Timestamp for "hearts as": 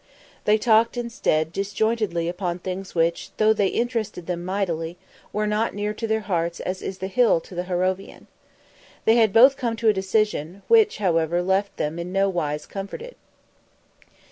6.21-6.81